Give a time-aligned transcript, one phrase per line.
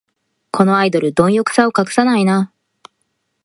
[0.49, 2.51] このアイドル、どん欲さを隠さないな